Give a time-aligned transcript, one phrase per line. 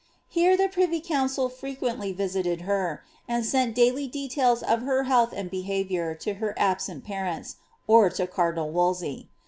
[0.27, 5.47] Here the privy council frequently visited her, and sent daily details of her health and
[5.47, 9.27] behaviour to her absent parents, or to cardinal VVolsey.